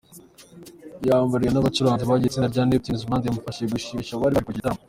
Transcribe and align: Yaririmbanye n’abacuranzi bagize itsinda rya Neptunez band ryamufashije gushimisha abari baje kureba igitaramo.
Yaririmbanye 1.07 1.49
n’abacuranzi 1.51 2.03
bagize 2.09 2.27
itsinda 2.29 2.51
rya 2.53 2.63
Neptunez 2.65 3.03
band 3.09 3.21
ryamufashije 3.23 3.71
gushimisha 3.75 4.11
abari 4.13 4.31
baje 4.33 4.43
kureba 4.45 4.55
igitaramo. 4.57 4.79